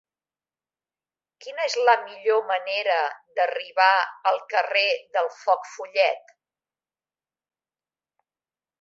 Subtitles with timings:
[1.45, 2.97] Quina és la millor manera
[3.37, 3.91] d'arribar
[4.33, 4.85] al carrer
[5.19, 6.37] del Foc Follet?